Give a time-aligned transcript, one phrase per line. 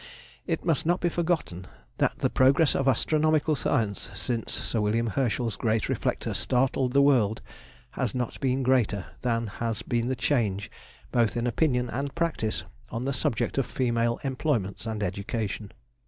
[0.47, 1.67] It must not be forgotten,
[1.99, 7.39] that the progress of astronomical science since Sir William Herschel's great reflector startled the world,
[7.91, 10.71] has not been greater than has been the change,
[11.11, 15.71] both in opinion and practice, on the subject of female employments and education.